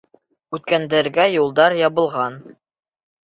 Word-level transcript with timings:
Үткәндәргә 0.57 1.25
юлдар 1.33 1.77
ябылған. 1.81 2.41